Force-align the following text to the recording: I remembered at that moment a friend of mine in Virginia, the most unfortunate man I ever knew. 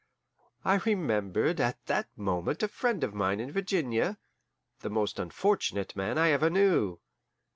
I 0.65 0.77
remembered 0.79 1.61
at 1.61 1.85
that 1.85 2.07
moment 2.17 2.63
a 2.63 2.67
friend 2.67 3.03
of 3.03 3.13
mine 3.13 3.39
in 3.39 3.51
Virginia, 3.51 4.17
the 4.79 4.89
most 4.89 5.19
unfortunate 5.19 5.95
man 5.95 6.17
I 6.17 6.31
ever 6.31 6.49
knew. 6.49 6.99